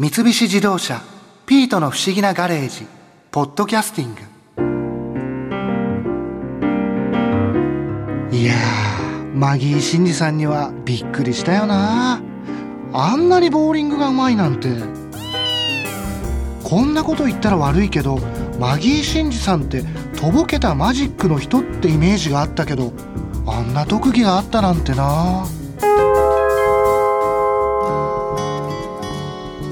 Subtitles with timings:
[0.00, 1.02] 三菱自動車
[1.44, 2.86] 「ピートの不思議なガレージ」
[3.32, 4.20] 「ポッドキャスティング」
[8.36, 8.54] いや
[9.34, 12.20] マギー真司さんにはびっくりしたよな。
[12.92, 14.68] あんなにボーリングがうまいなんて。
[16.62, 18.20] こんなこと言ったら悪いけど
[18.60, 19.82] マギー真司さんって
[20.16, 22.92] とぼけたマジックの人ってイメージがあったけど
[23.48, 25.44] あんな特技があったなんてな。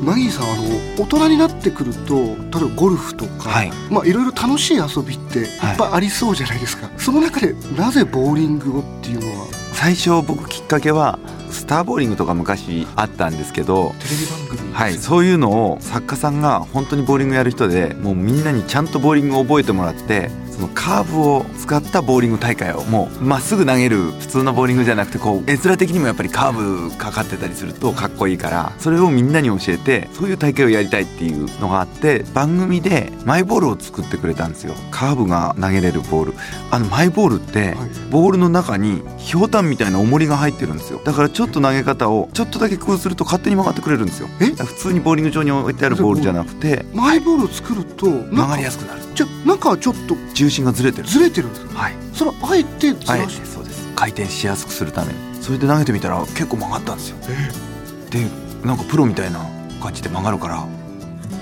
[0.07, 3.73] マギーさんあの大人になってくると例えばゴルフとか、はい。
[3.91, 9.49] まあいろいろ楽しい遊びっていっぱいありそうじゃないですか、その中でなぜボーリングをっていうのは？
[9.73, 11.19] 最初僕きっかけは
[11.51, 14.73] スターボーリングとか昔あったんですけどテレビ番組。
[14.73, 34.73] はい、そういうのを作家さんが本当にボーリングやる人でもうみんなにちゃんとボーリングを覚えてもらってそのカーブを使ったボーリング大会をもうまっすぐ投げる普通のボーリングじゃなくてこう絵面的にもやっぱりカーブかかってたりするとかっこいいからそれをみんなに教えてそういう大会をやりたいっていうのがあって番組でマイボールを作ってくれたんですよ。
[34.91, 36.35] カーブが投げれるボール。
[36.71, 37.91] あのマイボールってはい。
[38.11, 41.03] ボールの中にひょうたんみたいな重りが入ってるんですよ。
[41.05, 44.29] だからちょっと投げ方をちょっとだけ工夫すると勝手に曲がってくれるんですよ。
[44.41, 44.47] え？
[44.47, 49.03] 普通にボーリング場に置いてあるボールじゃなくてマイボールを作ると曲がりやすすくなる。
[49.15, 50.15] じゃあ中はちょっと
[50.47, 51.09] 重心がずれてる。
[51.09, 51.95] ずれてるんですはい。
[52.15, 53.87] それはあえてずらしてそうです。
[53.97, 55.13] 回転しやすくするため。
[55.13, 57.17] にそれで投げてみたら結構曲がったんですよ。
[58.11, 58.27] で
[58.67, 59.41] なんかプロみたいな
[59.83, 60.67] 感じで曲がるから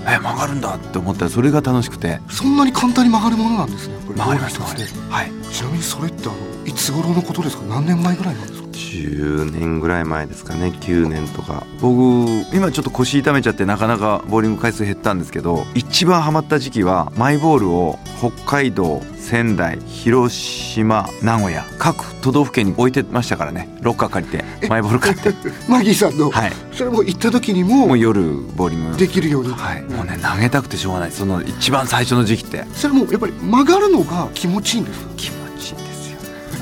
[0.07, 2.19] え曲がるんだって思ったらそれが楽しくて。
[2.29, 4.17] そんなに簡単に曲がるものなんですねこれ。
[4.17, 5.31] 曲がりましたはい。
[5.51, 7.63] ちなみにそれってあのいつ頃のことですか？
[7.65, 8.64] 何年前ぐらいなんですか？
[8.75, 10.73] 10年ぐらい前ですかね。
[10.81, 11.65] 9年とか。
[11.81, 21.65] 僕今ちょっと腰痛めちゃってなかなかボーリング回数減ったんですけど一番ハマった時期はマイボールを北海道仙台広島名古屋。
[21.79, 23.67] 各都道府県に置いてましたからね。
[23.81, 25.33] ロッカー借りてマイボール買って。
[25.69, 26.53] マギーさんの、はい。
[26.73, 28.21] それも行った時にももう夜
[28.55, 28.97] ボーリング。
[28.97, 29.83] できるように、はい。
[29.83, 31.11] もうね投げたくてしょうがない。
[31.11, 32.65] その一番最初の時期って。
[32.73, 35.09] それもやっぱり曲がるのが気持ちいいんですか？
[35.17, 35.44] 気持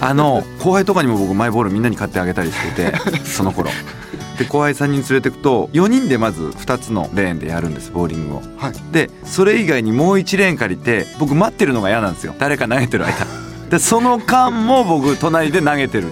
[0.04, 3.70] あの後輩とかにも僕マイボールみんなに買ってあげたりしてて その頃。
[4.38, 8.42] で後輩3人連れてくと4人でまず2つのレーンでやるんですボーリングを。
[8.58, 8.74] はい。
[8.92, 12.36] でそれ以外にもう1レーン借りて僕待ってるのが嫌なんですよ。
[12.38, 13.26] 誰か投げてる間。
[13.70, 16.12] でその間も僕隣で投げてる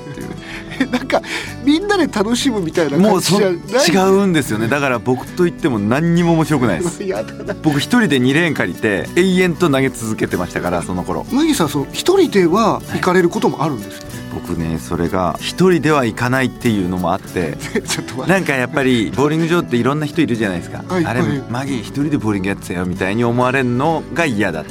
[1.12, 1.22] か
[1.64, 4.10] みんなで楽しむみたいなもうそ感じじゃない？
[4.14, 4.68] 違うんですよね。
[4.68, 7.04] だから僕と言っても何にも面白くないです。
[7.06, 7.54] やだな。
[7.62, 11.26] 僕一人で2レーン借りて永遠と投げ続けてましたからその頃。
[11.32, 17.58] マギーさんその一人では行かれることもあるんですよね、僕ねそれが一人では行かないっていうのもあって。
[17.88, 18.32] ちょっと待って。
[18.32, 21.30] なんかやっぱりボーリング場っていろんな人いるじゃないですか、あれはい。
[21.30, 24.70] はいマギー一人でボーリングやってたよみたいに思われるのが嫌だだ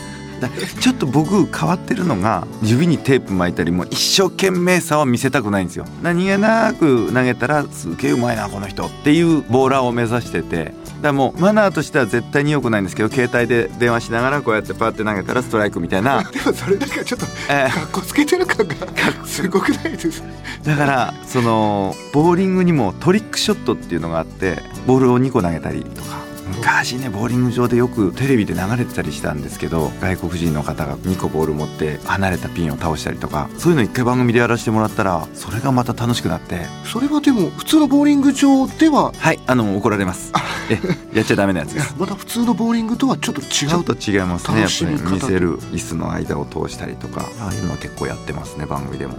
[0.49, 5.85] ちょっと僕変わってるのが指にテープ巻いたりも一生懸命さは見せたくないんですよ。
[6.03, 10.41] 何気なく投げたらすげえうまいなこの人っていうボーラーを目指して。
[10.43, 16.23] てだもうマナーとしては絶対に良くないんですけど携帯で電話しながらこうやってパーって投げたらストライクみたいな。
[16.31, 18.75] でもそれなんかちょっとえーかっこつけてる感が
[19.25, 20.23] すごくないです。
[20.63, 26.19] だからそのボーリングにもトリックショットっていうのがあってボールを2個投げたりとか
[26.57, 36.67] 昔ねボーリング場でよくテレビで流れてたりしたんですけど外国人の方が2個ボール持って離れたピンを倒したりとかそういうの一回番組でやらせてもらったらそれがまた楽しくなって。
[36.85, 39.13] それはでも普通のボーリング場では？
[39.17, 40.33] はいあの怒られます。
[40.71, 40.79] え
[41.17, 41.95] やっちゃダメなやつです。
[41.99, 49.15] また普通のボーリングとはちょっと違ちょっうと違いますねやっぱり見せる椅子の間を通したりとかああいうのは結構やってますね番組でも。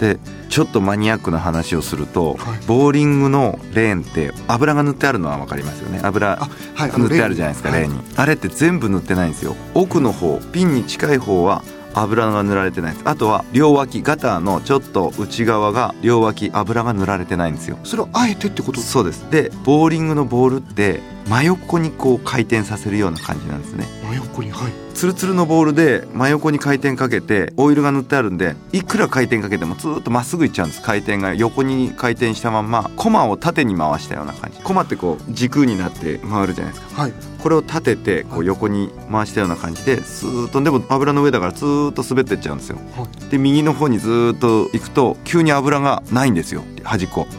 [0.00, 0.18] で
[0.48, 2.66] ちょっとマニアックな話をすると、はい。
[2.66, 6.00] ボーリングのレーンって油が塗ってあるのは分かりますよね。
[6.02, 7.92] 油あはい塗ってあるじゃないですかレーン。
[7.92, 9.54] に、あれって全部塗ってないんですよ。
[9.74, 11.62] 奥の方ピンに近い方は
[11.92, 13.02] 油が塗られてないです。
[13.04, 17.78] あとは両脇ガターのちょっと内側が両脇油が塗られてないんですよ。
[17.84, 18.80] それはあえてってこと？
[18.80, 19.30] そうです。
[19.30, 23.86] でボーリングのボールって真横にこう回転させるような感じなんですね。
[24.08, 30.82] 真横にはいツルツルのボールで真横に回転かけてオイルが塗ってあるんでいくら回転かけてもずーっとまっすぐいっちゃうんです。
[30.82, 34.60] 回転が横に回転したまんまコマを縦に回したような感じ。
[34.60, 37.00] コマってこう軸になって回るじゃないですか。
[37.00, 37.14] はい。
[37.38, 42.76] これを立ててこう横に回したような感じでスーッとでも油の上だからずーっと滑ってっちゃうんですよ。
[42.94, 43.30] はい。
[43.30, 46.62] で右の方にずーっと行くと急に油がないんですよ。
[46.84, 47.22] 端っこ。
[47.22, 47.30] はい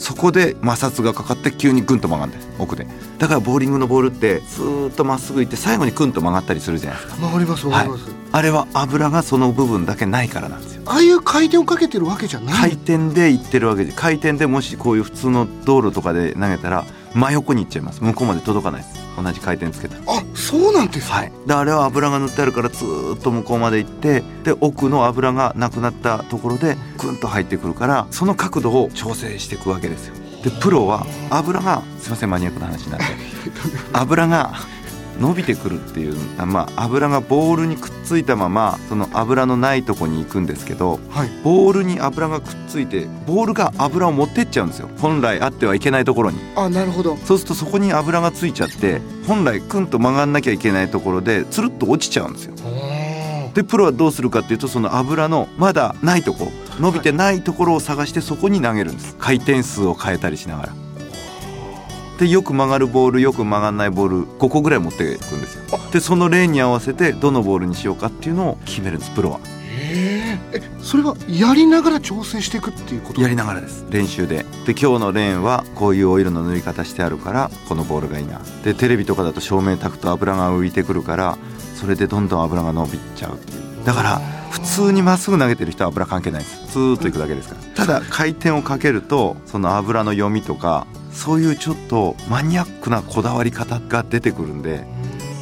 [0.00, 2.86] そこで摩擦がかかって急にグンと曲がるんです奥で。
[3.18, 7.20] だからボーリングのボールってずーっとまっすぐ行って最後にグンと曲がったりするじゃないですか。
[7.20, 10.82] 曲がります曲がります、あれは油がその部分だけないからなんですよ。
[10.86, 18.02] ああいう回転をかけてるわけじゃない、回転で行ってるわけで回転でもしこういう普通の道路とかで投げたら真横に行っちゃいます。
[18.02, 19.00] 向こうまで届かないです。
[19.22, 20.02] 同じ回転つけたら。
[20.06, 21.32] あそうなんですか、はい。
[21.46, 30.14] であれは油が塗ってあるからずーっと向こうまで行ってで奥の油がなくなったところでグンと入ってくるからその角度を調整していくわけですよ。
[30.42, 33.06] でプロは油がすいませんマニアックな話になって
[33.92, 34.54] 油が
[35.20, 44.88] 伸びてくるっていう、まあ、油がボールにくっついたままその油のないとこに行くんですけど、はい、ボールに油がくっついてボールが油を持ってっちゃうんですよ。
[44.98, 46.38] 本来あってはいけないところに。
[46.56, 47.16] あなるほど。
[47.18, 52.54] そうするとそこに油がついちゃって本来クンと曲がんなきゃいけないところでつるっと落ちちゃうんですよ。
[53.52, 59.16] でプロはどうするかっていうとその油のまだないとこ伸びてないところを探してそこに投げるんです。
[59.18, 60.89] 回転数を変えたりしながら
[62.20, 65.62] でよく曲がるボールよく曲がらないボール5個ぐらい持っていくんですよ。
[65.90, 69.40] でそのレーンに合わせてどのボールにしようかっていうのを決めるんですプロは。
[69.70, 73.22] へえそれはやりながら調整していくっていうこと？
[73.22, 73.86] やりながらです。
[73.88, 74.44] 練習で。
[74.66, 78.42] で今日のレーンはこういうオイルの塗り方してあるからこのボールがいいな。
[78.64, 81.38] でテレビとかだと照明炊くと油が浮いてくるから
[81.74, 84.18] それでどんどん油が伸びちゃうっていうだから
[84.50, 86.72] 普通にまっすぐ投げてる人は油関係ないです。
[86.72, 87.86] ずーっといくだけですから。
[87.86, 94.84] ただ回転をかけるとその油の読みとかそういうちょっとマニアックなこだわり方が出てくるんで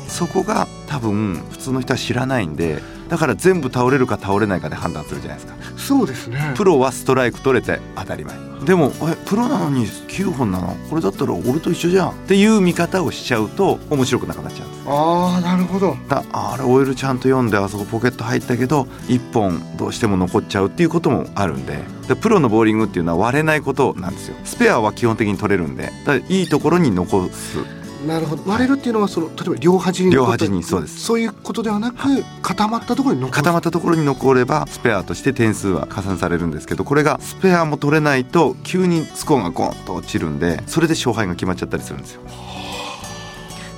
[0.06, 5.56] そこが多分普通の人は知らないんでだから全部倒れるか倒れないかで判断するじゃないですか。
[5.78, 6.52] そうですね。
[6.56, 8.36] プロはストライク取れて当たり前。
[8.64, 10.76] でもえプロなのに9本なの？
[10.90, 12.10] これだったら俺と一緒じゃん。
[12.10, 14.84] っていう見方をしちゃうと面白くなくなっちゃうんです。
[14.86, 15.96] ああなるほど。
[16.08, 21.78] だあれオイルちゃんと読んであそこポケット入ったけど1本どうしても残っちゃうっていうこともあるんで。
[22.08, 24.36] でプロのボーリングっていうのは割れないことなんですよ。
[24.44, 25.90] スペアは基本的に取れるんで。
[26.04, 27.58] だいいところに残す
[28.06, 28.42] なるほど。
[28.48, 31.00] 割れるっていうのはその例えば両端に両端にそうです。
[31.00, 31.96] そういうことではなく
[32.42, 42.22] 固まったところに残る固まったところに残ればスペアとして点数は加算されるんですけどこれがスペアも取れないと急にスコアがゴンと落ちるんでそれで勝敗が決まっちゃったりするんですよ。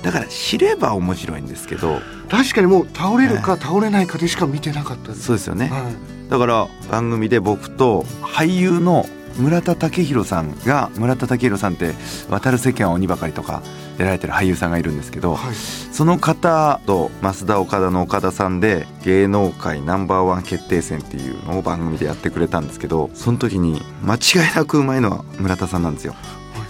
[0.03, 9.05] だから知れば面白いんですけど確かにもう倒れるか倒れないかでしか見てなかったそうですよね、はい、だから番組で僕と俳優の
[9.37, 11.93] 村田武弘さんが村田武弘さんって
[12.29, 13.61] 「渡る世間は鬼ばかり」とか
[13.97, 24.19] 出られてる俳優さんがいるんですけど、はい、その方と増田岡田の岡田さんで芸能界ナンバーワン決定戦っていうのを番組でやってくれたんですけどその時に間違
[24.51, 26.15] いなくうまいのは村田さんなんですよ。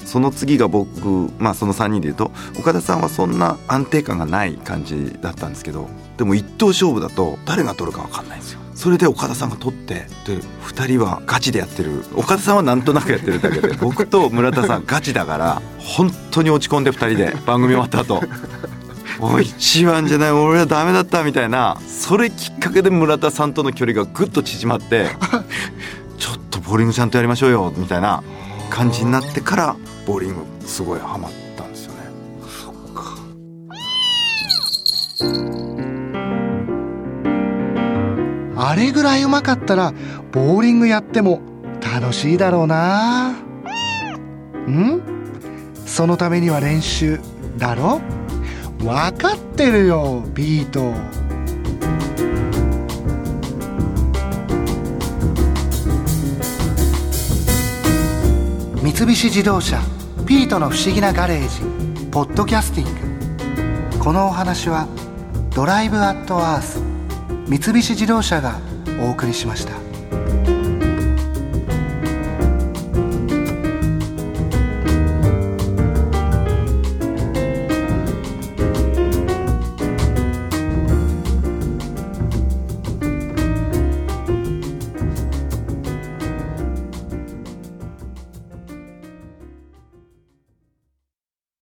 [0.06, 5.88] その次が僕まあその3人でいうと岡田さんはそんな安定感がない感じだったんですけど
[6.18, 8.60] でも一等勝負だと誰が取るか分かんないんですよ。
[8.82, 12.04] それで岡田さんが取ってで2人はガチでやってる。
[12.16, 18.24] 岡田さんはなんとなくやってるだけで 僕と村田さんガチだから本当に落ち込んで2人で番組終わった後
[19.22, 25.10] おい一番じゃない俺はダメだったみたいなそれきっかけで村田さんとの距離がぐっと縮まって
[26.18, 28.24] ちょっとボーリングちゃんとやりましょうよみたいな
[28.72, 29.76] 感じになってから
[30.08, 31.51] ボーリングすごいハマった
[38.72, 39.92] あれぐらいうまかったら
[40.32, 41.42] ボーリングやっても
[41.82, 43.36] 楽しいだろうな。
[44.66, 45.02] うん？
[45.86, 47.20] そのためには練習
[47.58, 48.00] だろ？
[48.80, 50.94] 分かってるよビート。
[58.82, 59.82] 三菱自動車
[60.26, 64.00] ピートの不思議なガレージポッドキャスティング。
[64.00, 64.88] このお話は
[65.54, 66.82] ドライブアットアース
[67.48, 68.60] 三菱自動車が
[69.02, 69.91] お送りしました。